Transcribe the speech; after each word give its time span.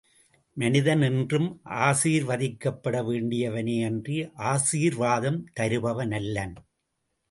மனிதன் 0.57 1.01
என்றும் 1.01 1.49
ஆசீர்வதிக்கப்பட 1.81 3.03
வேண்டியவனே 3.09 3.77
யன்றி 3.79 4.19
ஆசீர்வாதம் 4.51 5.41
தருபவனல்லன். 5.59 6.55